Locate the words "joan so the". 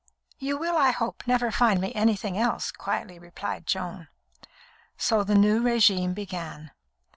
3.67-5.35